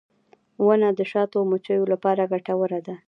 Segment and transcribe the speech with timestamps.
[0.65, 2.95] •ونه د شاتو د مچیو لپاره ګټوره ده.